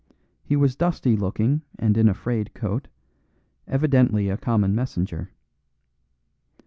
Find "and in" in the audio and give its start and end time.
1.77-2.09